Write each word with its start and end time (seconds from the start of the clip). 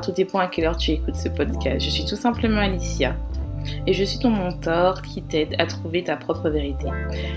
tout 0.00 0.12
dépend 0.12 0.38
à 0.38 0.46
quelle 0.46 0.64
heure 0.64 0.76
tu 0.76 0.92
écoutes 0.92 1.16
ce 1.16 1.28
podcast. 1.28 1.84
Je 1.84 1.90
suis 1.90 2.04
tout 2.04 2.16
simplement 2.16 2.60
Alicia 2.60 3.14
et 3.86 3.92
je 3.92 4.04
suis 4.04 4.18
ton 4.18 4.30
mentor 4.30 5.02
qui 5.02 5.22
t'aide 5.22 5.54
à 5.58 5.66
trouver 5.66 6.04
ta 6.04 6.16
propre 6.16 6.48
vérité. 6.48 6.86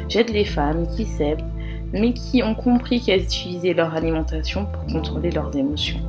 J'aide 0.07 0.29
les 0.29 0.45
femmes 0.45 0.87
qui 0.87 1.05
s'aiment 1.05 1.51
mais 1.93 2.13
qui 2.13 2.43
ont 2.43 2.55
compris 2.55 3.01
qu'elles 3.01 3.23
utilisaient 3.23 3.73
leur 3.73 3.95
alimentation 3.95 4.65
pour 4.65 4.85
contrôler 4.87 5.31
leurs 5.31 5.55
émotions. 5.55 5.99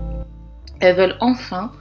Elles 0.81 0.97
veulent 0.97 1.17
enfin 1.21 1.73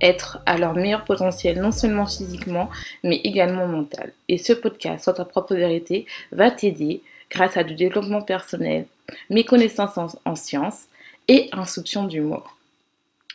être 0.00 0.40
à 0.46 0.58
leur 0.58 0.74
meilleur 0.74 1.04
potentiel, 1.04 1.60
non 1.60 1.72
seulement 1.72 2.06
physiquement, 2.06 2.68
mais 3.02 3.16
également 3.16 3.66
mental. 3.66 4.12
Et 4.28 4.38
ce 4.38 4.52
podcast, 4.52 5.04
Soit 5.04 5.14
ta 5.14 5.24
propre 5.24 5.54
vérité, 5.54 6.06
va 6.30 6.50
t'aider 6.50 7.02
grâce 7.30 7.56
à 7.56 7.64
du 7.64 7.74
développement 7.74 8.22
personnel, 8.22 8.86
mes 9.28 9.44
connaissances 9.44 9.98
en, 9.98 10.06
en 10.24 10.34
sciences 10.34 10.84
et 11.26 11.48
un 11.52 11.64
soupçon 11.64 12.04
d'humour. 12.04 12.56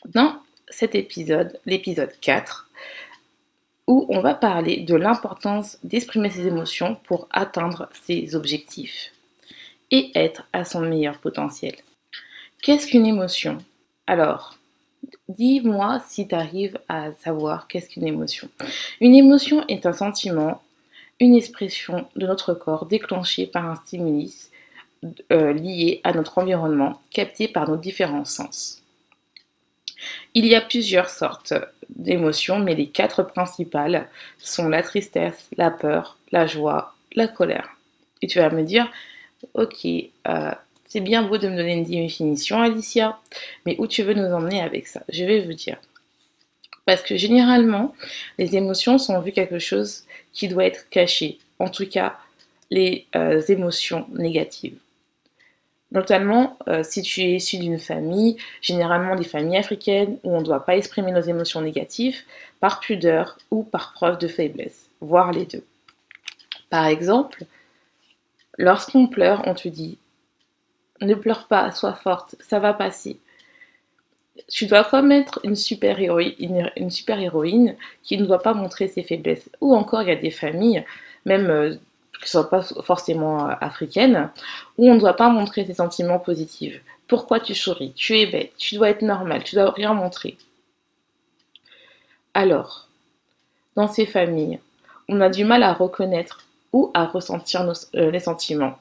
Dans 0.06 0.36
cet 0.74 0.96
épisode, 0.96 1.60
l'épisode 1.68 2.12
4, 2.20 2.68
où 3.88 4.08
on 4.10 4.22
va 4.22 4.34
parler 4.34 4.78
de 4.78 4.96
l'importance 4.96 5.78
d'exprimer 5.84 6.30
ses 6.32 6.48
émotions 6.48 6.98
pour 7.04 7.28
atteindre 7.32 7.90
ses 8.06 8.36
objectifs 8.36 9.12
et 9.92 10.12
être 10.16 10.48
à 10.52 10.66
son 10.66 10.82
meilleur 10.82 11.20
potentiel. 11.20 11.76
Qu'est-ce 12.64 12.88
qu'une 12.88 13.06
émotion? 13.06 13.60
Alors, 14.08 14.58
dis-moi 15.30 16.02
si 16.08 16.28
tu 16.28 16.34
arrives 16.34 16.80
à 16.90 17.12
savoir 17.20 17.68
qu'est-ce 17.68 17.90
qu'une 17.90 18.08
émotion. 18.08 18.50
Une 19.00 19.14
émotion 19.14 19.64
est 19.68 19.86
un 19.86 19.94
sentiment, 19.94 20.64
une 21.20 21.36
expression 21.36 22.08
de 22.16 22.26
notre 22.26 22.56
corps 22.56 22.88
déclenchée 22.88 23.46
par 23.46 23.70
un 23.70 23.76
stimulus 23.76 24.50
euh, 25.32 25.54
lié 25.54 26.02
à 26.04 26.14
notre 26.14 26.40
environnement, 26.40 27.02
capté 27.12 27.48
par 27.48 27.70
nos 27.70 27.78
différents 27.78 28.26
sens. 28.26 28.83
Il 30.34 30.46
y 30.46 30.56
a 30.56 30.62
plusieurs 30.62 31.10
sortes 31.10 31.54
d'émotions, 31.90 32.60
mais 32.60 32.76
les 32.76 32.88
quatre 32.88 33.24
principales 33.24 34.10
sont 34.38 34.70
la 34.70 34.84
tristesse, 34.84 35.50
la 35.58 35.72
peur, 35.72 36.18
la 36.32 36.48
joie, 36.48 36.96
la 37.16 37.28
colère. 37.28 37.70
Et 38.22 38.28
tu 38.28 38.40
vas 38.40 38.50
me 38.50 38.64
dire, 38.64 38.92
ok, 39.54 39.86
euh, 39.86 40.52
c'est 40.88 41.02
bien 41.02 41.24
beau 41.24 41.38
de 41.38 41.48
me 41.48 41.58
donner 41.58 41.74
une 41.74 41.84
définition, 41.84 42.62
Alicia, 42.62 43.20
mais 43.66 43.76
où 43.80 43.88
tu 43.88 44.04
veux 44.04 44.14
nous 44.14 44.32
emmener 44.34 44.62
avec 44.62 44.88
ça? 44.88 45.02
Je 45.10 45.26
vais 45.26 45.42
vous 45.42 45.54
dire. 45.54 45.78
Parce 46.86 47.02
que 47.02 47.18
généralement, 47.18 47.94
les 48.38 48.56
émotions 48.56 48.98
sont 48.98 49.20
vues 49.22 49.32
quelque 49.32 49.60
chose 49.60 50.04
qui 50.34 50.48
doit 50.48 50.66
être 50.66 50.90
caché. 50.90 51.40
En 51.60 51.70
tout 51.70 51.88
cas, 51.88 52.18
les 52.70 53.06
euh, 53.16 53.42
émotions 53.48 54.06
négatives. 54.14 54.78
Notamment, 55.94 56.58
euh, 56.68 56.84
si 56.84 57.02
tu 57.02 57.22
es 57.22 57.36
issu 57.36 57.58
d'une 57.58 57.80
famille, 57.80 58.38
généralement 58.62 59.16
des 59.16 59.24
familles 59.24 59.58
africaines, 59.58 60.18
où 60.24 60.36
on 60.36 60.40
ne 60.40 60.46
doit 60.46 60.66
pas 60.66 60.76
exprimer 60.76 61.12
nos 61.12 61.22
émotions 61.22 61.62
négatives 61.62 62.20
par 62.60 62.80
pudeur 62.80 63.38
ou 63.52 63.64
par 63.64 63.94
preuve 63.94 64.18
de 64.18 64.28
faiblesse, 64.28 64.90
voire 65.00 65.32
les 65.32 65.46
deux. 65.46 65.64
Par 66.70 66.88
exemple, 66.88 67.46
Lorsqu'on 68.58 69.08
pleure, 69.08 69.42
on 69.46 69.56
te 69.56 69.68
dit 69.68 69.98
ne 71.02 71.16
pleure 71.16 71.48
pas, 71.48 71.72
sois 71.72 71.96
forte, 71.96 72.36
ça 72.40 72.60
va 72.60 72.74
passer. 72.74 73.20
Tu 74.48 74.68
dois 74.68 74.84
comme 74.84 75.12
être 75.12 75.40
une 75.44 75.56
super 75.56 76.00
héroïne, 76.00 76.72
une, 76.78 76.90
super 76.90 77.20
héroïne 77.20 77.76
qui 78.04 78.18
ne 78.18 78.26
doit 78.26 78.42
pas 78.42 78.54
montrer 78.54 78.88
ses 78.88 79.04
faiblesses. 79.04 79.50
Ou 79.60 79.76
encore, 79.76 80.04
il 80.04 80.10
y 80.10 80.12
a 80.12 80.16
des 80.16 80.32
familles, 80.32 80.86
même 81.26 81.50
euh, 81.50 81.76
qui 82.20 82.26
ne 82.26 82.28
sont 82.28 82.46
pas 82.46 82.62
forcément 82.62 83.50
euh, 83.50 83.54
africaines, 83.62 84.30
où 84.78 84.90
on 84.90 84.96
ne 84.96 85.00
doit 85.00 85.16
pas 85.16 85.30
montrer 85.30 85.66
ses 85.66 85.76
sentiments 85.76 86.20
positifs. 86.20 86.82
Pourquoi 87.08 87.40
tu 87.40 87.54
souris? 87.54 87.94
Tu 87.96 88.18
es 88.18 88.26
bête, 88.26 88.54
tu 88.58 88.76
dois 88.76 88.90
être 88.90 89.02
normal, 89.02 89.44
tu 89.44 89.56
dois 89.56 89.72
rien 89.72 89.94
montrer. 89.94 90.38
Alors, 92.34 92.88
dans 93.76 93.88
ces 93.88 94.06
familles, 94.06 94.60
on 95.10 95.22
a 95.22 95.30
du 95.30 95.44
mal 95.44 95.64
à 95.64 95.74
reconnaître 95.74 96.46
ou 96.72 96.92
à 96.94 97.06
ressentir 97.06 97.72
euh, 97.96 98.12
les 98.12 98.20
sentiments. 98.20 98.78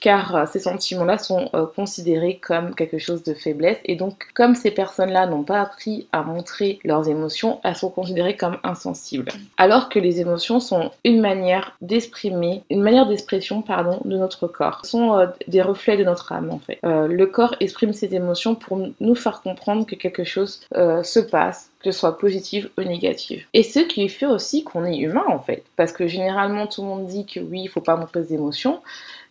Car 0.00 0.36
euh, 0.36 0.44
ces 0.50 0.60
sentiments-là 0.60 1.18
sont 1.18 1.50
euh, 1.54 1.66
considérés 1.66 2.38
comme 2.42 2.74
quelque 2.74 2.98
chose 2.98 3.22
de 3.22 3.34
faiblesse 3.34 3.78
et 3.84 3.96
donc 3.96 4.26
comme 4.34 4.54
ces 4.54 4.70
personnes-là 4.70 5.26
n'ont 5.26 5.42
pas 5.42 5.60
appris 5.60 6.08
à 6.12 6.22
montrer 6.22 6.78
leurs 6.84 7.08
émotions, 7.08 7.60
elles 7.64 7.76
sont 7.76 7.90
considérées 7.90 8.36
comme 8.36 8.58
insensibles. 8.64 9.30
Alors 9.56 9.88
que 9.88 9.98
les 9.98 10.20
émotions 10.20 10.60
sont 10.60 10.90
une 11.04 11.20
manière 11.20 11.76
d'exprimer, 11.80 12.62
une 12.70 12.82
manière 12.82 13.06
d'expression 13.06 13.62
pardon 13.62 14.00
de 14.04 14.16
notre 14.16 14.46
corps, 14.46 14.80
Ce 14.84 14.92
sont 14.92 15.28
des 15.48 15.62
reflets 15.62 15.96
de 15.96 16.04
notre 16.04 16.32
âme 16.32 16.50
en 16.50 16.58
fait. 16.58 16.78
le 16.82 17.24
corps 17.26 17.54
exprime 17.60 17.92
ses 17.92 18.14
émotions 18.14 18.54
pour 18.54 18.80
nous 19.00 19.14
faire 19.14 19.40
comprendre 19.42 19.86
que 19.86 19.94
quelque 19.94 20.24
chose 20.24 20.60
se 20.74 21.20
passe, 21.20 21.71
que 21.82 21.90
ce 21.90 21.98
soit 21.98 22.18
positive 22.18 22.70
ou 22.78 22.82
négative. 22.82 23.44
Et 23.54 23.62
ce 23.62 23.80
qui 23.80 24.08
fait 24.08 24.26
aussi 24.26 24.64
qu'on 24.64 24.84
est 24.84 24.96
humain 24.96 25.24
en 25.28 25.40
fait, 25.40 25.64
parce 25.76 25.92
que 25.92 26.06
généralement 26.06 26.66
tout 26.66 26.82
le 26.82 26.88
monde 26.88 27.06
dit 27.06 27.26
que 27.26 27.40
oui, 27.40 27.62
il 27.62 27.68
faut 27.68 27.80
pas 27.80 27.96
montrer 27.96 28.22
des 28.22 28.34
émotions, 28.34 28.80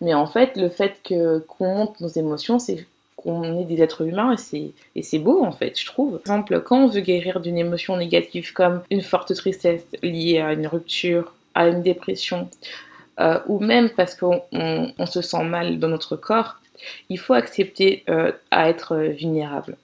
mais 0.02 0.14
en 0.14 0.28
fait 0.28 0.58
le 0.58 0.70
fait 0.70 0.98
que 1.04 1.40
qu'on 1.40 1.76
montre 1.76 2.02
nos 2.02 2.10
émotions, 2.10 2.60
c'est 2.60 2.86
qu'on 3.16 3.60
est 3.60 3.66
des 3.66 3.82
êtres 3.82 4.06
humains 4.06 4.34
et 4.34 4.38
c'est, 4.38 4.72
et 4.96 5.04
c'est 5.04 5.20
beau 5.20 5.44
en 5.44 5.52
fait, 5.52 5.80
je 5.80 5.86
trouve. 5.86 6.20
Par 6.20 6.36
exemple, 6.36 6.62
quand 6.62 6.86
on 6.86 6.88
veut 6.88 7.02
guérir 7.02 7.40
d'une 7.40 7.58
émotion 7.58 7.98
négative 7.98 8.54
comme 8.54 8.82
une 8.90 9.02
forte 9.02 9.34
tristesse 9.34 9.86
liée 10.02 10.40
à 10.40 10.54
une 10.54 10.68
rupture, 10.68 11.34
à 11.54 11.68
une 11.68 11.82
dépression, 11.82 12.50
euh, 13.20 13.40
ou 13.48 13.60
même 13.60 13.90
parce 13.90 14.16
qu'on 14.16 14.42
on, 14.52 15.06
se 15.06 15.22
sent 15.22 15.44
mal 15.44 15.80
dans 15.80 15.90
notre 15.90 16.16
corps, 16.16 16.58
il 17.10 17.20
faut 17.20 17.34
accepter 17.34 18.04
euh, 18.10 18.32
à 18.50 18.70
être 18.70 18.98
vulnérable. 18.98 19.78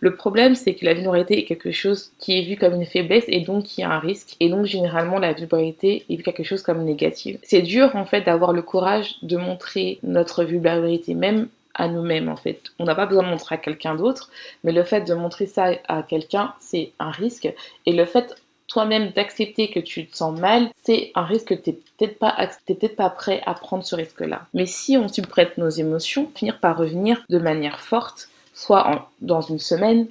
Le 0.00 0.14
problème, 0.14 0.54
c'est 0.54 0.74
que 0.74 0.84
la 0.84 0.94
vulnérabilité 0.94 1.38
est 1.38 1.44
quelque 1.44 1.72
chose 1.72 2.12
qui 2.18 2.38
est 2.38 2.42
vu 2.42 2.56
comme 2.56 2.74
une 2.74 2.86
faiblesse 2.86 3.24
et 3.28 3.40
donc 3.40 3.64
qui 3.64 3.82
a 3.82 3.90
un 3.90 3.98
risque. 3.98 4.36
Et 4.40 4.48
donc, 4.48 4.66
généralement, 4.66 5.18
la 5.18 5.32
vulnérabilité 5.32 6.04
est 6.08 6.16
vue 6.16 6.22
quelque 6.22 6.44
chose 6.44 6.62
comme 6.62 6.84
négative. 6.84 7.38
C'est 7.42 7.62
dur, 7.62 7.94
en 7.94 8.04
fait, 8.04 8.22
d'avoir 8.22 8.52
le 8.52 8.62
courage 8.62 9.16
de 9.22 9.36
montrer 9.36 9.98
notre 10.02 10.44
vulnérabilité, 10.44 11.14
même 11.14 11.48
à 11.74 11.88
nous-mêmes, 11.88 12.28
en 12.28 12.36
fait. 12.36 12.60
On 12.78 12.84
n'a 12.84 12.94
pas 12.94 13.06
besoin 13.06 13.24
de 13.24 13.28
montrer 13.28 13.56
à 13.56 13.58
quelqu'un 13.58 13.94
d'autre, 13.94 14.30
mais 14.62 14.72
le 14.72 14.84
fait 14.84 15.02
de 15.02 15.14
montrer 15.14 15.46
ça 15.46 15.72
à 15.88 16.02
quelqu'un, 16.02 16.54
c'est 16.60 16.92
un 17.00 17.10
risque. 17.10 17.52
Et 17.86 17.92
le 17.92 18.04
fait 18.04 18.34
toi-même 18.66 19.10
d'accepter 19.10 19.70
que 19.70 19.80
tu 19.80 20.06
te 20.06 20.16
sens 20.16 20.38
mal, 20.38 20.70
c'est 20.82 21.12
un 21.14 21.24
risque 21.24 21.48
que 21.48 21.54
tu 21.54 21.70
n'es 21.70 21.76
peut-être 21.98 22.18
pas, 22.18 22.36
peut 22.66 22.88
pas 22.88 23.10
prêt 23.10 23.42
à 23.46 23.54
prendre 23.54 23.84
ce 23.84 23.94
risque-là. 23.94 24.46
Mais 24.54 24.66
si 24.66 24.96
on 24.96 25.08
subprête 25.08 25.58
nos 25.58 25.68
émotions, 25.68 26.30
finir 26.34 26.58
par 26.60 26.78
revenir 26.78 27.24
de 27.28 27.38
manière 27.38 27.80
forte 27.80 28.28
soit 28.54 29.08
dans 29.20 29.40
une 29.40 29.58
semaine, 29.58 30.06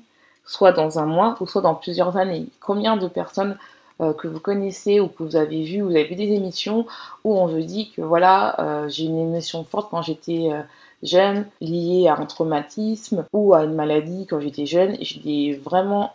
soit 0.46 0.74
dans 0.74 1.00
un 1.00 1.06
mois, 1.06 1.36
ou 1.40 1.48
soit 1.48 1.62
dans 1.62 1.76
plusieurs 1.76 2.18
années. 2.18 2.46
Combien 2.59 2.98
de 2.98 3.08
personnes 3.08 3.58
euh, 4.02 4.14
que 4.14 4.28
vous 4.28 4.40
connaissez 4.40 5.00
ou 5.00 5.08
que 5.08 5.24
vous 5.24 5.36
avez 5.36 5.64
vues, 5.64 5.81
vous 5.81 5.92
avez 5.92 6.06
vu 6.06 6.16
des 6.16 6.34
émissions 6.34 6.86
où 7.24 7.36
on 7.38 7.48
vous 7.48 7.62
dit 7.62 7.92
que 7.92 8.02
voilà, 8.02 8.59
euh, 8.59 8.90
j'ai 8.90 9.06
une 9.06 9.20
émotion 9.20 9.64
forte 9.64 9.90
quand 9.92 10.02
j'étais 10.02 10.50
euh, 10.52 10.62
jeune, 11.03 11.46
liée 11.62 12.08
à 12.08 12.20
un 12.20 12.26
traumatisme 12.26 13.26
ou 13.34 13.53
à 13.53 13.64
une 13.64 13.74
maladie 13.74 14.26
quand 14.28 14.40
j'étais 14.40 14.66
jeune, 14.66 14.96
et 15.00 15.06
je 15.06 15.20
l'ai 15.22 15.53
vraiment 15.53 16.14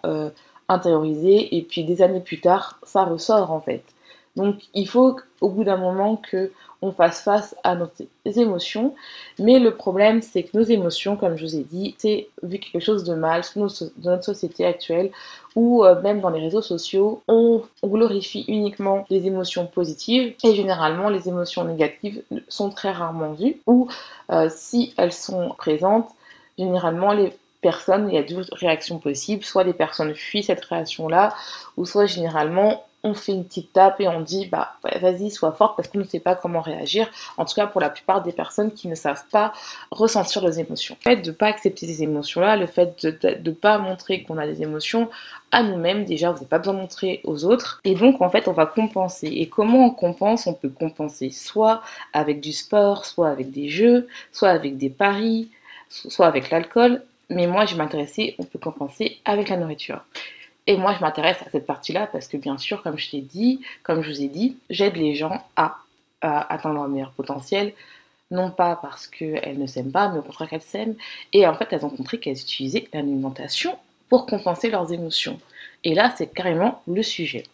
intériorisé, 0.68 1.56
et 1.56 1.62
puis 1.62 1.84
des 1.84 2.02
années 2.02 2.20
plus 2.20 2.40
tard, 2.40 2.78
ça 2.84 3.04
ressort 3.04 3.50
en 3.52 3.60
fait. 3.60 3.82
Donc 4.38 4.60
il 4.72 4.88
faut 4.88 5.16
au 5.42 5.50
bout 5.50 5.64
d'un 5.64 5.76
moment 5.76 6.16
que 6.16 6.50
on 6.80 6.92
fasse 6.92 7.22
face 7.22 7.56
à 7.64 7.74
nos 7.74 7.90
émotions. 8.24 8.94
Mais 9.38 9.58
le 9.58 9.74
problème, 9.74 10.22
c'est 10.22 10.44
que 10.44 10.56
nos 10.56 10.62
émotions, 10.62 11.16
comme 11.16 11.36
je 11.36 11.44
vous 11.44 11.56
ai 11.56 11.64
dit, 11.64 11.96
c'est 11.98 12.28
vu 12.42 12.58
quelque 12.58 12.80
chose 12.80 13.02
de 13.04 13.14
mal 13.14 13.42
dans 13.56 14.10
notre 14.10 14.24
société 14.24 14.64
actuelle, 14.64 15.10
ou 15.56 15.84
euh, 15.84 16.00
même 16.02 16.20
dans 16.20 16.30
les 16.30 16.40
réseaux 16.40 16.62
sociaux, 16.62 17.22
on, 17.26 17.62
glorifie 17.84 18.44
uniquement 18.46 19.06
les 19.10 19.26
émotions 19.26 19.66
positives. 19.66 20.34
Et 20.44 20.54
généralement 20.54 21.08
les 21.08 21.28
émotions 21.28 21.64
négatives 21.64 22.22
sont 22.46 22.70
très 22.70 22.92
rarement 22.92 23.32
vues, 23.32 23.60
ou 23.66 23.88
euh, 24.30 24.48
si 24.50 24.94
elles 24.96 25.12
sont 25.12 25.50
présentes, 25.58 26.08
généralement 26.56 27.12
les 27.12 27.32
personnes, 27.60 28.08
il 28.08 28.14
y 28.14 28.18
a 28.18 28.22
deux 28.22 28.44
réactions 28.52 29.00
possibles, 29.00 29.42
soit 29.42 29.64
les 29.64 29.72
personnes 29.72 30.14
fuient 30.14 30.44
cette 30.44 30.64
réaction-là, 30.64 31.34
ou 31.76 31.84
soit 31.84 32.06
généralement 32.06 32.84
on 33.04 33.14
fait 33.14 33.32
une 33.32 33.44
petite 33.44 33.72
tape 33.72 34.00
et 34.00 34.08
on 34.08 34.20
dit 34.20 34.46
bah 34.46 34.74
vas-y 35.00 35.30
sois 35.30 35.52
forte 35.52 35.76
parce 35.76 35.88
qu'on 35.88 35.98
ne 35.98 36.04
sait 36.04 36.20
pas 36.20 36.34
comment 36.34 36.60
réagir. 36.60 37.08
En 37.36 37.44
tout 37.44 37.54
cas 37.54 37.66
pour 37.66 37.80
la 37.80 37.90
plupart 37.90 38.22
des 38.22 38.32
personnes 38.32 38.72
qui 38.72 38.88
ne 38.88 38.94
savent 38.94 39.24
pas 39.30 39.52
ressentir 39.90 40.42
leurs 40.42 40.58
émotions. 40.58 40.96
Le 41.06 41.12
fait 41.12 41.22
de 41.22 41.30
ne 41.30 41.34
pas 41.34 41.46
accepter 41.46 41.86
ces 41.86 42.02
émotions 42.02 42.40
là 42.40 42.56
le 42.56 42.66
fait 42.66 43.04
de 43.04 43.38
ne 43.44 43.50
pas 43.52 43.78
montrer 43.78 44.24
qu'on 44.24 44.38
a 44.38 44.46
des 44.46 44.62
émotions 44.62 45.08
à 45.52 45.62
nous-mêmes 45.62 46.04
déjà 46.04 46.30
vous 46.30 46.38
n'avez 46.38 46.46
pas 46.46 46.58
besoin 46.58 46.74
de 46.74 46.80
montrer 46.80 47.20
aux 47.24 47.44
autres. 47.44 47.80
Et 47.84 47.94
donc 47.94 48.20
en 48.20 48.30
fait 48.30 48.48
on 48.48 48.52
va 48.52 48.66
compenser. 48.66 49.28
Et 49.28 49.48
comment 49.48 49.86
on 49.86 49.90
compense? 49.90 50.46
On 50.46 50.54
peut 50.54 50.68
compenser 50.68 51.30
soit 51.30 51.82
avec 52.12 52.40
du 52.40 52.52
sport 52.52 53.04
soit 53.04 53.28
avec 53.28 53.52
des 53.52 53.68
jeux 53.68 54.08
soit 54.32 54.50
avec 54.50 54.76
des 54.76 54.90
paris 54.90 55.50
soit 55.88 56.26
avec 56.26 56.50
l'alcool. 56.50 57.02
Mais 57.30 57.46
moi 57.46 57.64
je 57.64 57.76
m'intéressais 57.76 58.34
on 58.38 58.44
peut 58.44 58.58
compenser 58.58 59.18
avec 59.24 59.50
la 59.50 59.56
nourriture 59.56 60.02
et 60.68 60.76
moi, 60.76 60.94
je 60.94 61.00
m'intéresse 61.00 61.40
à 61.40 61.50
cette 61.50 61.64
partie-là 61.64 62.06
parce 62.12 62.28
que, 62.28 62.36
bien 62.36 62.58
sûr, 62.58 62.82
comme 62.82 62.98
je 62.98 63.10
t'ai 63.10 63.22
dit, 63.22 63.62
comme 63.82 64.02
je 64.02 64.10
vous 64.10 64.20
ai 64.20 64.28
dit, 64.28 64.58
j'aide 64.68 64.96
les 64.96 65.14
gens 65.14 65.42
à, 65.56 65.78
atteindre 66.20 66.74
leur 66.74 66.88
meilleur 66.88 67.10
potentiel, 67.12 67.72
non 68.30 68.50
pas 68.50 68.76
parce 68.76 69.06
qu'elles 69.06 69.58
ne 69.58 69.66
s'aiment 69.66 69.90
pas, 69.90 70.10
mais 70.10 70.18
au 70.18 70.22
contraire 70.22 70.50
qu'elles 70.50 70.60
s'aiment. 70.60 70.94
Et 71.32 71.46
en 71.46 71.54
fait, 71.54 71.68
elles 71.72 71.86
ont 71.86 71.90
compris 71.90 72.20
qu'elles 72.20 72.38
utilisaient 72.38 72.86
l'alimentation 72.92 73.78
pour 74.10 74.26
compenser 74.26 74.68
leurs 74.68 74.92
émotions. 74.92 75.40
Et 75.84 75.94
là, 75.94 76.12
c'est 76.18 76.26
carrément 76.26 76.82
le 76.86 77.02
sujet. 77.02 77.44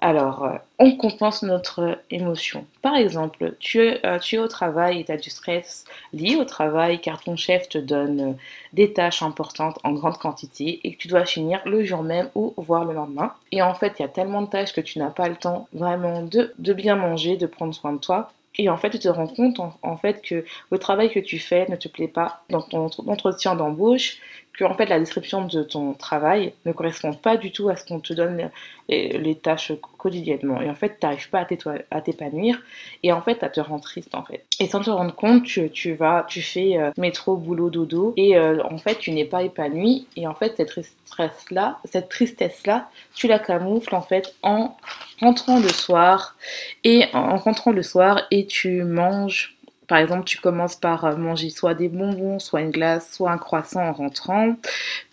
Alors, 0.00 0.44
euh, 0.44 0.54
on 0.78 0.96
compense 0.96 1.42
notre 1.42 1.98
émotion. 2.10 2.64
Par 2.82 2.94
exemple, 2.94 3.56
tu 3.58 3.80
es, 3.80 4.00
euh, 4.06 4.42
au 4.42 4.46
travail 4.46 5.00
et 5.00 5.04
tu 5.04 5.10
as 5.10 5.16
du 5.16 5.28
stress 5.28 5.84
lié 6.12 6.36
au 6.36 6.44
travail 6.44 7.00
car 7.00 7.20
ton 7.20 7.34
chef 7.34 7.68
te 7.68 7.78
donne 7.78 8.20
euh, 8.20 8.32
des 8.72 8.92
tâches 8.92 9.22
importantes 9.22 9.80
en 9.82 9.92
grande 9.92 10.16
quantité 10.18 10.80
et 10.84 10.92
que 10.92 10.98
tu 10.98 11.08
dois 11.08 11.24
finir 11.24 11.60
le 11.66 11.84
jour 11.84 12.04
même 12.04 12.30
ou 12.36 12.54
voir 12.58 12.84
le 12.84 12.94
lendemain. 12.94 13.32
Et 13.50 13.60
en 13.60 13.74
fait, 13.74 13.94
il 13.98 14.02
y 14.02 14.04
a 14.04 14.08
tellement 14.08 14.42
de 14.42 14.48
tâches 14.48 14.72
que 14.72 14.80
tu 14.80 15.00
n'as 15.00 15.10
pas 15.10 15.28
le 15.28 15.36
temps 15.36 15.66
vraiment 15.72 16.22
de, 16.22 16.54
de 16.56 16.72
bien 16.72 16.94
manger, 16.94 17.36
de 17.36 17.46
prendre 17.46 17.74
soin 17.74 17.92
de 17.92 17.98
toi. 17.98 18.30
Et 18.56 18.68
en 18.68 18.76
fait, 18.76 18.90
tu 18.90 18.98
te 18.98 19.08
rends 19.08 19.28
compte 19.28 19.60
en, 19.60 19.96
fait 19.96 20.20
que 20.20 20.44
le 20.70 20.78
travail 20.78 21.10
que 21.10 21.20
tu 21.20 21.38
fais 21.38 21.66
ne 21.68 21.76
te 21.76 21.86
plaît 21.86 22.08
pas 22.08 22.42
dans 22.50 22.60
ton 22.60 22.88
entretien 23.06 23.54
d'embauche, 23.54 24.18
que 24.58 24.64
en 24.64 24.74
fait 24.74 24.86
la 24.86 24.98
description 24.98 25.44
de 25.44 25.62
ton 25.62 25.94
travail 25.94 26.52
ne 26.66 26.72
correspond 26.72 27.12
pas 27.12 27.36
du 27.36 27.52
tout 27.52 27.68
à 27.68 27.76
ce 27.76 27.86
qu'on 27.86 28.00
te 28.00 28.12
donne 28.12 28.50
les, 28.88 29.34
tâches 29.36 29.72
quotidiennement. 29.98 30.60
Et 30.60 30.68
en 30.68 30.74
fait, 30.74 30.98
tu 30.98 31.06
n'arrives 31.06 31.30
pas 31.30 31.46
à 31.90 32.00
t'épanouir 32.00 32.60
et 33.02 33.12
en 33.12 33.20
fait, 33.22 33.42
à 33.42 33.50
te 33.50 33.60
rendre 33.60 33.82
triste 33.82 34.14
en 34.14 34.24
fait. 34.24 34.44
Et 34.58 34.66
sans 34.66 34.80
te 34.80 34.90
rendre 34.90 35.14
compte, 35.14 35.44
tu, 35.44 35.94
vas, 35.94 36.26
tu 36.28 36.42
fais 36.42 36.76
euh, 36.78 36.90
métro, 36.96 37.36
boulot, 37.36 37.70
dodo 37.70 38.14
et 38.16 38.36
euh, 38.36 38.62
en 38.64 38.78
fait, 38.78 38.98
tu 38.98 39.12
n'es 39.12 39.24
pas 39.24 39.42
épanoui 39.42 40.06
et 40.16 40.26
en 40.26 40.34
fait, 40.34 40.54
cette 40.56 40.68
tristesse 40.68 41.50
là, 41.50 41.78
cette 41.84 42.08
tristesse 42.08 42.66
là, 42.66 42.88
tu 43.14 43.28
la 43.28 43.38
camoufles 43.38 43.94
en 43.94 44.02
fait 44.02 44.34
en 44.42 44.76
rentrant 45.20 45.60
le 45.60 45.68
soir 45.68 46.36
et 46.82 47.04
en 47.12 47.36
rentrant 47.36 47.72
le 47.72 47.82
soir 47.82 48.22
et 48.30 48.46
tu 48.46 48.82
manges 48.82 49.57
par 49.88 49.98
exemple, 49.98 50.24
tu 50.24 50.38
commences 50.38 50.76
par 50.76 51.04
euh, 51.06 51.16
manger 51.16 51.50
soit 51.50 51.74
des 51.74 51.88
bonbons, 51.88 52.38
soit 52.38 52.60
une 52.60 52.70
glace, 52.70 53.10
soit 53.14 53.30
un 53.30 53.38
croissant 53.38 53.82
en 53.82 53.92
rentrant. 53.92 54.54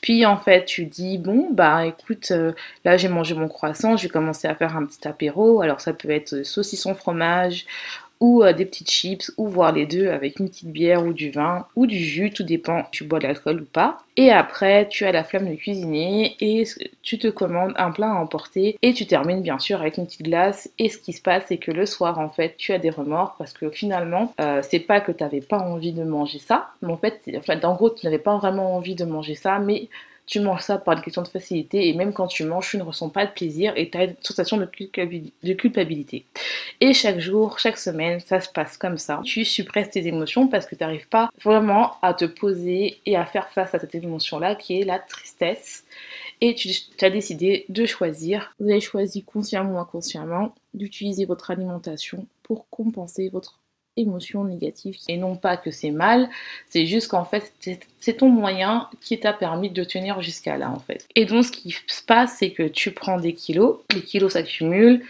Puis 0.01 0.25
en 0.25 0.37
fait, 0.37 0.65
tu 0.65 0.85
dis 0.85 1.17
bon 1.17 1.49
bah 1.51 1.85
écoute, 1.85 2.31
euh, 2.31 2.51
là 2.83 2.97
j'ai 2.97 3.07
mangé 3.07 3.33
mon 3.35 3.47
croissant, 3.47 3.97
je 3.97 4.03
vais 4.03 4.09
commencer 4.09 4.47
à 4.47 4.55
faire 4.55 4.75
un 4.75 4.85
petit 4.85 5.07
apéro. 5.07 5.61
Alors 5.61 5.81
ça 5.81 5.93
peut 5.93 6.09
être 6.11 6.43
saucisson 6.43 6.93
fromage 6.93 7.65
ou 8.19 8.43
euh, 8.43 8.53
des 8.53 8.65
petites 8.65 8.89
chips, 8.89 9.31
ou 9.37 9.47
voir 9.47 9.71
les 9.71 9.85
deux 9.85 10.07
avec 10.09 10.39
une 10.39 10.49
petite 10.49 10.69
bière 10.69 11.05
ou 11.05 11.13
du 11.13 11.31
vin, 11.31 11.65
ou 11.75 11.85
du 11.85 11.97
jus, 11.97 12.31
tout 12.31 12.43
dépend, 12.43 12.83
tu 12.91 13.03
bois 13.03 13.19
de 13.19 13.27
l'alcool 13.27 13.61
ou 13.61 13.65
pas. 13.65 13.97
Et 14.17 14.31
après, 14.31 14.87
tu 14.87 15.05
as 15.05 15.11
la 15.11 15.23
flamme 15.23 15.49
de 15.49 15.55
cuisiner 15.55 16.35
et 16.39 16.63
tu 17.01 17.17
te 17.19 17.27
commandes 17.27 17.73
un 17.75 17.91
plat 17.91 18.11
à 18.11 18.15
emporter 18.15 18.77
et 18.81 18.93
tu 18.93 19.05
termines 19.05 19.41
bien 19.41 19.59
sûr 19.59 19.81
avec 19.81 19.97
une 19.97 20.05
petite 20.05 20.23
glace. 20.23 20.69
Et 20.79 20.89
ce 20.89 20.97
qui 20.97 21.13
se 21.13 21.21
passe, 21.21 21.43
c'est 21.47 21.57
que 21.57 21.71
le 21.71 21.85
soir, 21.85 22.19
en 22.19 22.29
fait, 22.29 22.55
tu 22.57 22.71
as 22.71 22.79
des 22.79 22.89
remords 22.89 23.35
parce 23.37 23.53
que 23.53 23.69
finalement, 23.69 24.33
euh, 24.39 24.61
c'est 24.63 24.79
pas 24.79 25.01
que 25.01 25.11
tu 25.11 25.23
n'avavais 25.23 25.41
pas 25.41 25.59
envie 25.59 25.91
de 25.91 26.03
manger 26.03 26.39
ça, 26.39 26.69
mais 26.81 26.93
en 26.93 26.97
fait, 26.97 27.21
en 27.35 27.41
fait, 27.41 27.65
en 27.65 27.75
gros, 27.75 27.89
tu 27.89 28.05
n'avais 28.05 28.19
pas 28.19 28.37
vraiment 28.37 28.75
envie 28.75 28.95
de 28.95 29.05
manger 29.05 29.35
ça, 29.35 29.59
mais 29.59 29.89
tu 30.25 30.39
manges 30.39 30.61
ça 30.61 30.77
par 30.77 30.95
une 30.95 31.03
question 31.03 31.21
de 31.21 31.27
facilité 31.27 31.87
et 31.87 31.93
même 31.93 32.13
quand 32.13 32.27
tu 32.27 32.43
manges, 32.43 32.71
tu 32.71 32.77
ne 32.77 32.83
ressens 32.83 33.09
pas 33.09 33.25
de 33.25 33.31
plaisir 33.31 33.73
et 33.75 33.89
tu 33.89 33.97
as 33.97 34.05
une 34.05 34.15
sensation 34.21 34.57
de 34.57 34.65
culpabilité. 34.65 36.25
Et 36.81 36.93
chaque 36.93 37.19
jour, 37.19 37.59
chaque 37.59 37.77
semaine, 37.77 38.19
ça 38.19 38.39
se 38.39 38.49
passe 38.49 38.77
comme 38.77 38.97
ça. 38.97 39.21
Tu 39.23 39.45
suppresses 39.45 39.91
tes 39.91 40.07
émotions 40.07 40.47
parce 40.47 40.65
que 40.65 40.75
tu 40.75 40.83
n'arrives 40.83 41.07
pas 41.07 41.29
vraiment 41.43 41.93
à 42.01 42.13
te 42.13 42.25
poser 42.25 42.99
et 43.05 43.15
à 43.15 43.25
faire 43.25 43.49
face 43.49 43.73
à 43.75 43.79
cette 43.79 43.95
émotion-là 43.95 44.55
qui 44.55 44.79
est 44.81 44.85
la 44.85 44.99
tristesse. 44.99 45.83
Et 46.41 46.55
tu 46.55 46.69
as 47.01 47.09
décidé 47.09 47.65
de 47.69 47.85
choisir, 47.85 48.53
vous 48.59 48.69
avez 48.69 48.81
choisi 48.81 49.23
consciemment 49.23 49.75
ou 49.75 49.79
inconsciemment, 49.79 50.53
d'utiliser 50.73 51.25
votre 51.25 51.51
alimentation 51.51 52.27
pour 52.43 52.67
compenser 52.69 53.29
votre 53.29 53.59
émotion 53.97 54.43
négative. 54.43 54.97
Et 55.07 55.17
non 55.17 55.35
pas 55.35 55.57
que 55.57 55.71
c'est 55.71 55.91
mal, 55.91 56.29
c'est 56.69 56.85
juste 56.85 57.09
qu'en 57.09 57.25
fait, 57.25 57.53
c'est 57.99 58.17
ton 58.17 58.29
moyen 58.29 58.89
qui 59.01 59.19
t'a 59.19 59.33
permis 59.33 59.69
de 59.69 59.83
tenir 59.83 60.21
jusqu'à 60.21 60.57
là, 60.57 60.69
en 60.69 60.79
fait. 60.79 61.07
Et 61.15 61.25
donc, 61.25 61.45
ce 61.45 61.51
qui 61.51 61.71
se 61.71 62.03
passe, 62.03 62.37
c'est 62.39 62.51
que 62.51 62.63
tu 62.63 62.91
prends 62.91 63.17
des 63.17 63.33
kilos, 63.33 63.79
les 63.93 64.01
kilos 64.01 64.33
s'accumulent, 64.33 65.01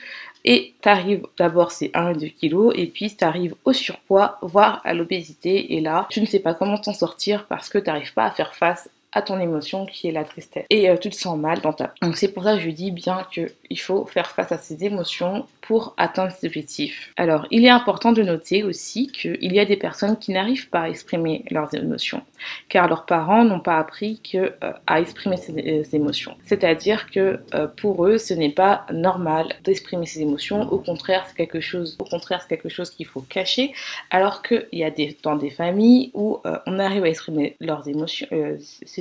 et 0.47 0.75
t'arrives 0.81 1.23
d'abord 1.37 1.71
c'est 1.71 1.89
1 1.95 2.11
et 2.11 2.17
2 2.17 2.27
kilos 2.27 2.73
et 2.77 2.85
puis 2.85 3.13
t'arrives 3.15 3.55
au 3.65 3.73
surpoids 3.73 4.37
voire 4.41 4.79
à 4.85 4.93
l'obésité 4.93 5.73
et 5.73 5.81
là 5.81 6.05
tu 6.11 6.21
ne 6.21 6.27
sais 6.27 6.39
pas 6.39 6.53
comment 6.53 6.77
t'en 6.77 6.93
sortir 6.93 7.47
parce 7.47 7.67
que 7.67 7.79
t'arrives 7.79 8.13
pas 8.13 8.25
à 8.25 8.31
faire 8.31 8.53
face 8.53 8.87
à 9.15 9.21
ton 9.21 9.39
émotion 9.39 9.85
qui 9.85 10.09
est 10.09 10.12
la 10.12 10.25
tristesse. 10.25 10.65
Et 10.69 10.89
euh, 10.89 10.97
tu 10.97 11.09
te 11.09 11.15
sens 11.15 11.38
mal 11.38 11.62
dans 11.62 11.71
ta... 11.71 11.94
Donc 12.01 12.17
c'est 12.17 12.33
pour 12.33 12.44
ça 12.44 12.56
que 12.56 12.62
je 12.62 12.69
dis 12.69 12.91
bien 12.91 13.25
qu'il 13.31 13.79
faut 13.79 14.06
faire 14.06 14.29
face 14.29 14.51
à 14.51 14.57
ces 14.57 14.83
émotions 14.83 15.47
pour 15.62 15.95
atteindre 15.97 16.31
ses 16.33 16.47
objectifs. 16.47 17.13
Alors 17.15 17.47
il 17.50 17.65
est 17.65 17.69
important 17.69 18.12
de 18.12 18.21
noter 18.21 18.63
aussi 18.63 19.07
qu'il 19.07 19.53
y 19.53 19.59
a 19.59 19.65
des 19.65 19.77
personnes 19.77 20.17
qui 20.17 20.31
n'arrivent 20.33 20.69
pas 20.69 20.81
à 20.81 20.89
exprimer 20.89 21.45
leurs 21.50 21.73
émotions, 21.73 22.21
car 22.67 22.89
leurs 22.89 23.06
parents 23.06 23.45
n'ont 23.45 23.62
pas 23.62 23.77
appris 23.77 24.19
que, 24.19 24.53
euh, 24.63 24.73
à 24.85 25.00
exprimer 25.00 25.38
ces, 25.38 25.53
euh, 25.53 25.83
émotions. 25.95 26.35
C'est-à-dire 26.44 27.09
que 27.09 27.39
pour 27.77 28.06
eux, 28.06 28.18
ce 28.18 28.33
n'est 28.33 28.51
pas 28.51 28.85
normal 28.91 29.56
d'exprimer 29.63 30.06
ses 30.06 30.21
émotions, 30.21 30.61
au 30.71 30.79
contraire 30.79 31.23
c'est 31.27 31.38
quelque 31.38 31.61
chose, 31.61 31.95
au 32.00 32.03
contraire 32.03 32.41
c'est 32.41 32.50
quelque 32.50 32.69
chose 32.69 32.89
qu'il 32.89 33.06
faut 33.06 33.21
cacher, 33.21 33.71
alors 34.11 34.41
qu'il 34.41 34.68
y 34.73 34.83
a 34.83 34.91
des, 34.91 35.18
dans 35.23 35.38
des 35.38 35.51
familles 35.51 36.11
où 36.13 36.41
on 36.65 36.79
arrive 36.79 37.06
à 37.06 37.09
exprimer 37.09 37.56
leurs 37.61 37.88
émotions, 37.88 38.27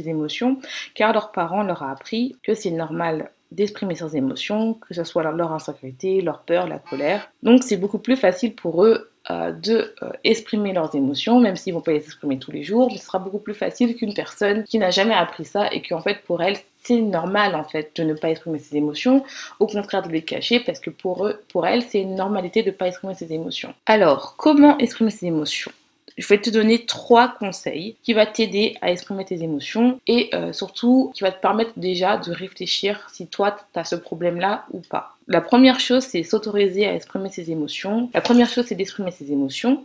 émotions, 0.08 0.58
car 0.94 1.12
leurs 1.12 1.32
parents 1.32 1.62
leur 1.62 1.82
ont 1.82 1.88
appris 1.88 2.36
que 2.42 2.54
c'est 2.54 2.70
normal 2.70 3.30
d'exprimer 3.54 3.94
leurs 3.94 4.16
émotions, 4.16 4.74
que 4.74 4.94
ce 4.94 5.04
soit 5.04 5.22
leur, 5.22 5.52
insécurité, 5.52 6.20
leur 6.20 6.40
peur, 6.40 6.66
la 6.66 6.78
colère. 6.78 7.30
Donc 7.42 7.62
c'est 7.62 7.76
beaucoup 7.76 7.98
plus 7.98 8.16
facile 8.16 8.54
pour 8.54 8.84
eux 8.84 9.10
euh, 9.30 9.52
de 9.52 9.94
euh, 10.02 10.10
exprimer 10.24 10.72
leurs 10.72 10.94
émotions, 10.94 11.40
même 11.40 11.56
s'ils 11.56 11.72
vont 11.72 11.80
pas 11.80 11.92
les 11.92 12.04
exprimer 12.04 12.38
tous 12.38 12.50
les 12.50 12.62
jours, 12.62 12.90
ce 12.92 12.98
sera 12.98 13.18
beaucoup 13.18 13.38
plus 13.38 13.54
facile 13.54 13.96
qu'une 13.96 14.12
personne 14.12 14.64
qui 14.64 14.78
n'a 14.78 14.90
jamais 14.90 15.14
appris 15.14 15.44
ça 15.44 15.72
et 15.72 15.80
qui 15.80 15.94
en 15.94 16.02
fait 16.02 16.22
pour 16.26 16.42
elle 16.42 16.56
c'est 16.82 17.00
normal 17.00 17.54
en 17.54 17.64
fait 17.64 17.92
de 17.96 18.02
ne 18.02 18.12
pas 18.12 18.28
exprimer 18.28 18.58
ses 18.58 18.76
émotions, 18.76 19.24
au 19.60 19.66
contraire 19.66 20.02
de 20.02 20.10
les 20.10 20.20
cacher 20.20 20.60
parce 20.60 20.78
que 20.78 20.90
pour 20.90 21.26
eux, 21.26 21.40
pour 21.50 21.66
elle 21.66 21.82
c'est 21.82 22.02
une 22.02 22.16
normalité 22.16 22.62
de 22.62 22.70
ne 22.70 22.74
pas 22.74 22.88
exprimer 22.88 23.14
ses 23.14 23.32
émotions. 23.32 23.72
Alors 23.86 24.34
comment 24.36 24.76
exprimer 24.78 25.10
ses 25.10 25.26
émotions? 25.26 25.72
Je 26.16 26.26
vais 26.28 26.40
te 26.40 26.50
donner 26.50 26.86
trois 26.86 27.28
conseils 27.28 27.96
qui 28.02 28.14
vont 28.14 28.26
t'aider 28.32 28.76
à 28.80 28.90
exprimer 28.90 29.24
tes 29.24 29.42
émotions 29.42 30.00
et 30.06 30.30
euh, 30.34 30.52
surtout 30.52 31.10
qui 31.14 31.22
va 31.22 31.32
te 31.32 31.40
permettre 31.40 31.72
déjà 31.76 32.16
de 32.16 32.32
réfléchir 32.32 33.08
si 33.12 33.26
toi 33.26 33.56
tu 33.72 33.78
as 33.78 33.84
ce 33.84 33.96
problème-là 33.96 34.66
ou 34.72 34.80
pas. 34.80 35.16
La 35.26 35.40
première 35.40 35.80
chose, 35.80 36.04
c'est 36.04 36.22
s'autoriser 36.22 36.86
à 36.86 36.94
exprimer 36.94 37.30
ses 37.30 37.50
émotions. 37.50 38.10
La 38.14 38.20
première 38.20 38.48
chose, 38.48 38.66
c'est 38.66 38.74
d'exprimer 38.74 39.10
ses 39.10 39.32
émotions 39.32 39.84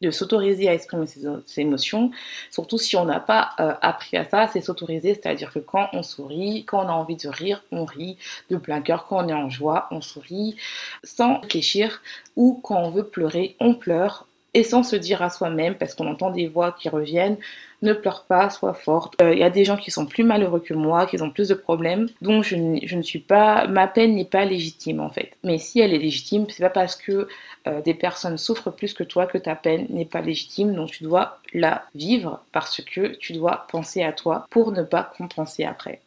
de 0.00 0.10
s'autoriser 0.10 0.68
à 0.68 0.74
exprimer 0.74 1.06
ses, 1.06 1.60
émotions, 1.60 2.10
surtout 2.50 2.78
si 2.78 2.96
on 2.96 3.04
n'a 3.04 3.20
pas 3.20 3.50
euh, 3.58 3.74
appris 3.82 4.16
à 4.16 4.24
ça, 4.24 4.46
c'est 4.46 4.60
s'autoriser, 4.60 5.14
c'est-à-dire 5.14 5.52
que 5.52 5.58
quand 5.58 5.88
on 5.92 6.02
sourit, 6.02 6.64
quand 6.64 6.84
on 6.84 6.88
a 6.88 6.92
envie 6.92 7.16
de 7.16 7.28
rire, 7.28 7.64
on 7.72 7.84
rit 7.84 8.16
de 8.50 8.56
plein 8.56 8.80
cœur, 8.80 9.06
quand 9.06 9.24
on 9.24 9.28
est 9.28 9.32
en 9.32 9.50
joie, 9.50 9.88
on 9.90 10.00
sourit 10.00 10.56
sans 11.02 11.40
réfléchir, 11.40 12.00
ou 12.36 12.60
quand 12.62 12.80
on 12.80 12.90
veut 12.90 13.08
pleurer, 13.08 13.56
on 13.58 13.74
pleure, 13.74 14.27
et 14.54 14.62
sans 14.62 14.82
se 14.82 14.96
dire 14.96 15.22
à 15.22 15.30
soi-même, 15.30 15.74
parce 15.74 15.94
qu'on 15.94 16.06
entend 16.06 16.30
des 16.30 16.46
voix 16.46 16.72
qui 16.72 16.88
reviennent, 16.88 17.36
ne 17.82 17.92
pleure 17.92 18.24
pas, 18.24 18.50
sois 18.50 18.74
forte. 18.74 19.14
Il 19.20 19.26
euh, 19.26 19.34
y 19.34 19.44
a 19.44 19.50
des 19.50 19.64
gens 19.64 19.76
qui 19.76 19.90
sont 19.90 20.06
plus 20.06 20.24
malheureux 20.24 20.60
que 20.60 20.74
moi, 20.74 21.06
qui 21.06 21.20
ont 21.22 21.30
plus 21.30 21.48
de 21.48 21.54
problèmes, 21.54 22.08
donc 22.22 22.44
je, 22.44 22.56
ne 22.56 23.02
suis 23.02 23.20
pas, 23.20 23.66
ma 23.66 23.86
peine 23.86 24.14
n'est 24.14 24.24
pas 24.24 24.44
légitime 24.44 25.00
en 25.00 25.10
fait. 25.10 25.32
Mais 25.44 25.58
si 25.58 25.80
elle 25.80 25.94
est 25.94 25.98
légitime, 25.98 26.46
c'est 26.48 26.62
pas 26.62 26.70
parce 26.70 26.96
que 26.96 27.28
euh, 27.66 27.80
des 27.82 27.94
personnes 27.94 28.38
souffrent 28.38 28.70
plus 28.70 28.94
que 28.94 29.04
toi 29.04 29.26
que 29.26 29.38
ta 29.38 29.54
peine 29.54 29.86
n'est 29.90 30.04
pas 30.04 30.20
légitime, 30.20 30.74
donc 30.74 30.90
tu 30.90 31.04
dois 31.04 31.38
la 31.52 31.84
vivre 31.94 32.40
parce 32.52 32.80
que 32.82 33.14
tu 33.16 33.34
dois 33.34 33.66
penser 33.70 34.02
à 34.02 34.12
toi 34.12 34.46
pour 34.50 34.72
ne 34.72 34.82
pas 34.82 35.12
compenser 35.16 35.64
après. 35.64 36.00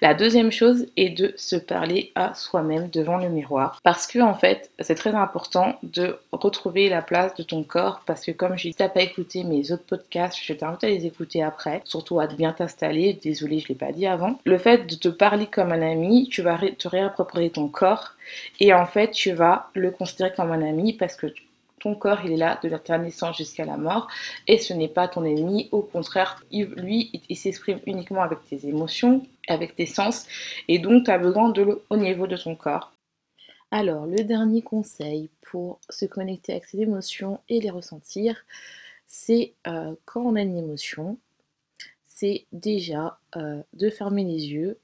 La 0.00 0.14
deuxième 0.14 0.52
chose 0.52 0.86
est 0.96 1.10
de 1.10 1.32
se 1.36 1.56
parler 1.56 2.12
à 2.14 2.34
soi-même 2.34 2.88
devant 2.90 3.16
le 3.16 3.28
miroir. 3.28 3.80
Parce 3.82 4.06
que 4.06 4.18
en 4.18 4.34
fait 4.34 4.70
c'est 4.80 4.94
très 4.94 5.14
important 5.14 5.78
de 5.82 6.18
retrouver 6.32 6.88
la 6.88 7.02
place 7.02 7.34
de 7.34 7.42
ton 7.42 7.62
corps. 7.62 8.02
Parce 8.06 8.24
que 8.24 8.32
comme 8.32 8.56
je 8.56 8.68
dis, 8.68 8.74
t'as 8.74 8.88
pas 8.88 9.02
écouté 9.02 9.44
mes 9.44 9.72
autres 9.72 9.84
podcasts, 9.84 10.38
je 10.42 10.52
t'invite 10.52 10.84
à 10.84 10.88
les 10.88 11.06
écouter 11.06 11.42
après, 11.42 11.82
surtout 11.84 12.20
à 12.20 12.26
bien 12.26 12.52
t'installer, 12.52 13.18
désolé 13.22 13.58
je 13.58 13.68
l'ai 13.68 13.74
pas 13.74 13.92
dit 13.92 14.06
avant. 14.06 14.38
Le 14.44 14.58
fait 14.58 14.86
de 14.86 14.94
te 14.94 15.08
parler 15.08 15.46
comme 15.46 15.72
un 15.72 15.82
ami, 15.82 16.28
tu 16.30 16.42
vas 16.42 16.58
te 16.58 16.88
réapproprier 16.88 17.50
ton 17.50 17.68
corps. 17.68 18.12
Et 18.60 18.72
en 18.72 18.86
fait 18.86 19.10
tu 19.10 19.32
vas 19.32 19.70
le 19.74 19.90
considérer 19.90 20.32
comme 20.34 20.52
un 20.52 20.66
ami 20.66 20.92
parce 20.92 21.16
que 21.16 21.26
ton 21.84 21.94
corps, 21.94 22.20
il 22.24 22.32
est 22.32 22.36
là 22.38 22.58
de 22.62 22.68
ta 22.78 22.96
naissance 22.96 23.36
jusqu'à 23.36 23.66
la 23.66 23.76
mort 23.76 24.08
et 24.48 24.56
ce 24.56 24.72
n'est 24.72 24.88
pas 24.88 25.06
ton 25.06 25.22
ennemi. 25.22 25.68
Au 25.70 25.82
contraire, 25.82 26.42
lui, 26.50 27.10
il, 27.28 27.36
s'exprime 27.36 27.78
uniquement 27.86 28.22
avec 28.22 28.42
tes 28.48 28.66
émotions, 28.66 29.22
avec 29.48 29.76
tes 29.76 29.84
sens 29.84 30.26
et 30.66 30.78
donc 30.78 31.04
tu 31.04 31.10
as 31.10 31.18
besoin 31.18 31.50
de 31.50 31.62
le 31.62 31.82
au 31.90 31.98
niveau 31.98 32.26
de 32.26 32.38
ton 32.38 32.56
corps. 32.56 32.92
Alors, 33.70 34.06
le 34.06 34.24
dernier 34.24 34.62
conseil 34.62 35.28
pour 35.42 35.78
se 35.90 36.06
connecter 36.06 36.52
avec 36.52 36.64
ses 36.64 36.80
émotions 36.80 37.40
et 37.50 37.60
les 37.60 37.70
ressentir, 37.70 38.44
c'est 39.06 39.52
euh, 39.66 39.94
quand 40.06 40.22
on 40.22 40.36
a 40.36 40.40
une 40.40 40.56
émotion, 40.56 41.18
c'est 42.06 42.46
déjà 42.52 43.18
euh, 43.36 43.62
de 43.74 43.90
fermer 43.90 44.24
les 44.24 44.46
yeux 44.46 44.78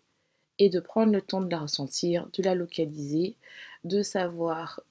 et 0.59 0.69
de 0.69 0.81
prendre 0.81 1.13
le 1.13 1.23
temps 1.23 1.41
de 1.41 1.51
la 1.51 1.61
ressentir, 1.61 2.29
de 2.35 2.43
la 2.43 2.55
localiser, 2.55 3.37
de 3.85 4.03
savoir 4.03 4.83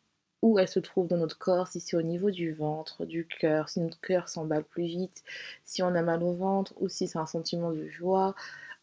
où 0.41 0.59
elle 0.59 0.67
se 0.67 0.79
trouve 0.79 1.07
dans 1.07 1.17
notre 1.17 1.37
corps, 1.37 1.67
si 1.67 1.79
c'est 1.79 1.97
au 1.97 2.01
niveau 2.01 2.31
du 2.31 2.53
ventre, 2.53 3.05
du 3.05 3.25
cœur, 3.25 3.69
si 3.69 3.81
notre 3.81 3.99
cœur 3.99 4.29
s'emballe 4.29 4.63
plus 4.63 4.85
vite, 4.85 5.23
si 5.65 5.83
on 5.83 5.93
a 5.95 6.01
mal 6.01 6.23
au 6.23 6.33
ventre 6.33 6.73
ou 6.79 6.89
si 6.89 7.07
c'est 7.07 7.19
un 7.19 7.25
sentiment 7.25 7.71
de 7.71 7.87
joie, 7.87 8.35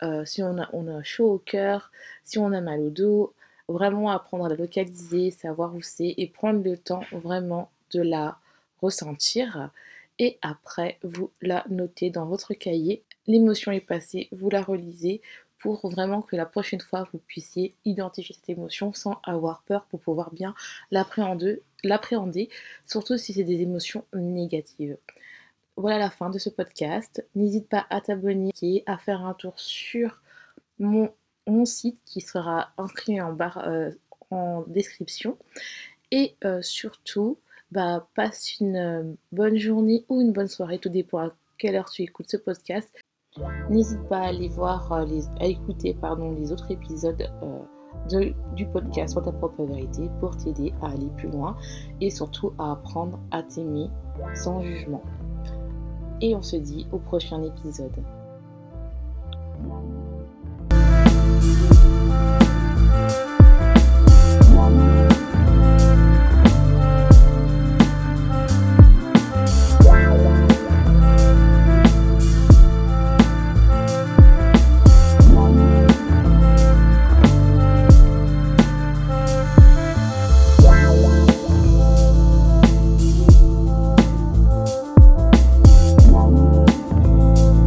euh, 0.02 0.24
si 0.24 0.42
on 0.42 0.58
a, 0.58 0.68
on 0.72 0.86
a 0.88 1.02
chaud 1.02 1.32
au 1.32 1.38
cœur, 1.38 1.90
si 2.24 2.38
on 2.38 2.52
a 2.52 2.60
mal 2.60 2.80
au 2.80 2.90
dos, 2.90 3.34
vraiment 3.68 4.10
apprendre 4.10 4.44
à 4.44 4.48
la 4.48 4.56
localiser, 4.56 5.30
savoir 5.30 5.74
où 5.74 5.82
c'est 5.82 6.14
et 6.16 6.26
prendre 6.26 6.62
le 6.62 6.76
temps 6.76 7.02
vraiment 7.12 7.70
de 7.92 8.02
la 8.02 8.38
ressentir. 8.80 9.70
Et 10.18 10.38
après, 10.42 10.98
vous 11.02 11.30
la 11.42 11.64
notez 11.68 12.10
dans 12.10 12.26
votre 12.26 12.54
cahier. 12.54 13.02
L'émotion 13.26 13.72
est 13.72 13.80
passée, 13.80 14.28
vous 14.32 14.50
la 14.50 14.62
relisez 14.62 15.20
pour 15.74 15.90
vraiment 15.90 16.22
que 16.22 16.36
la 16.36 16.46
prochaine 16.46 16.80
fois 16.80 17.08
vous 17.12 17.18
puissiez 17.18 17.74
identifier 17.84 18.36
cette 18.36 18.48
émotion 18.48 18.92
sans 18.92 19.20
avoir 19.24 19.62
peur 19.62 19.84
pour 19.86 20.00
pouvoir 20.00 20.32
bien 20.32 20.54
l'appréhender, 20.92 22.48
surtout 22.86 23.18
si 23.18 23.32
c'est 23.32 23.42
des 23.42 23.62
émotions 23.62 24.04
négatives. 24.14 24.96
Voilà 25.76 25.98
la 25.98 26.10
fin 26.10 26.30
de 26.30 26.38
ce 26.38 26.50
podcast. 26.50 27.26
N'hésite 27.34 27.68
pas 27.68 27.84
à 27.90 28.00
t'abonner 28.00 28.52
et 28.62 28.84
à 28.86 28.96
faire 28.96 29.26
un 29.26 29.34
tour 29.34 29.58
sur 29.58 30.22
mon, 30.78 31.10
site 31.64 31.98
qui 32.04 32.20
sera 32.20 32.70
inscrit 32.78 33.20
en 33.20 33.32
barre 33.32 33.66
euh, 33.66 33.90
en 34.30 34.62
description. 34.68 35.36
Et 36.12 36.36
euh, 36.44 36.62
surtout, 36.62 37.38
bah, 37.72 38.08
passe 38.14 38.60
une 38.60 38.76
euh, 38.76 39.02
bonne 39.32 39.56
journée 39.56 40.04
ou 40.08 40.20
une 40.20 40.32
bonne 40.32 40.48
soirée, 40.48 40.78
tout 40.78 40.88
dépend 40.88 41.18
à 41.18 41.34
quelle 41.58 41.74
heure 41.74 41.90
tu 41.90 42.02
écoutes 42.02 42.30
ce 42.30 42.36
podcast. 42.36 42.88
N'hésite 43.70 44.02
pas 44.08 44.18
à 44.18 44.26
aller 44.28 44.48
voir, 44.48 44.90
euh, 44.92 45.04
les, 45.04 45.26
à 45.40 45.46
écouter 45.46 45.94
pardon, 45.94 46.32
les 46.32 46.52
autres 46.52 46.70
épisodes 46.70 47.28
euh, 47.42 48.32
du 48.54 48.66
podcast 48.66 49.12
sur 49.12 49.22
ta 49.22 49.32
propre 49.32 49.64
vérité 49.64 50.08
pour 50.20 50.36
t'aider 50.36 50.72
à 50.82 50.90
aller 50.90 51.10
plus 51.16 51.28
loin 51.28 51.56
et 52.00 52.10
surtout 52.10 52.52
à 52.58 52.72
apprendre 52.72 53.18
à 53.30 53.42
t'aimer 53.42 53.88
sans 54.34 54.62
jugement. 54.62 55.02
Et 56.20 56.34
on 56.34 56.42
se 56.42 56.56
dit 56.56 56.86
au 56.92 56.98
prochain 56.98 57.42
épisode. 57.42 57.92